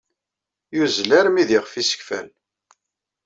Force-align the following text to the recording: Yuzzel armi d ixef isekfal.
Yuzzel 0.75 1.11
armi 1.19 1.43
d 1.47 1.49
ixef 1.57 1.73
isekfal. 1.81 2.27